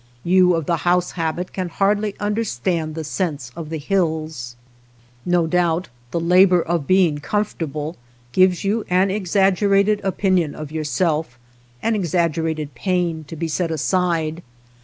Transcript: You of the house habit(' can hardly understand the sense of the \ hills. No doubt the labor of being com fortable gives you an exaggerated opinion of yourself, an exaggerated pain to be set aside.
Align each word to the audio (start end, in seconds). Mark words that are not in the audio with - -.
You 0.23 0.55
of 0.55 0.65
the 0.65 0.77
house 0.77 1.11
habit(' 1.11 1.53
can 1.53 1.69
hardly 1.69 2.15
understand 2.19 2.95
the 2.95 3.03
sense 3.03 3.51
of 3.55 3.69
the 3.69 3.77
\ 3.77 3.77
hills. 3.87 4.55
No 5.27 5.45
doubt 5.45 5.89
the 6.09 6.19
labor 6.19 6.59
of 6.59 6.87
being 6.87 7.19
com 7.19 7.45
fortable 7.45 7.97
gives 8.31 8.63
you 8.63 8.83
an 8.89 9.11
exaggerated 9.11 10.01
opinion 10.03 10.55
of 10.55 10.71
yourself, 10.71 11.37
an 11.83 11.93
exaggerated 11.93 12.73
pain 12.73 13.25
to 13.27 13.35
be 13.35 13.47
set 13.47 13.69
aside. 13.69 14.41